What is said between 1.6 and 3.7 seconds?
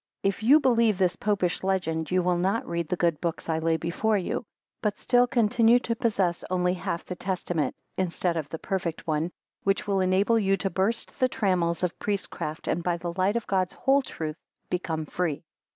legend, you will not read the good books I